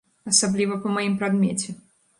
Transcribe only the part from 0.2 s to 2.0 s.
Асабліва па маім прадмеце.